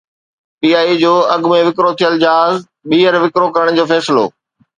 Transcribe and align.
P 0.59 0.69
I 0.79 0.85
A 0.87 0.93
جو 1.01 1.13
اڳ 1.33 1.41
۾ 1.51 1.59
وڪرو 1.67 1.91
ٿيل 1.99 2.13
جهاز 2.23 2.55
ٻيهر 2.89 3.15
وڪرو 3.23 3.47
ڪرڻ 3.55 3.67
جو 3.77 3.83
فيصلو 3.91 4.25